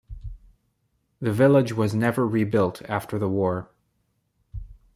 [1.19, 3.69] The village was never rebuilt after the war.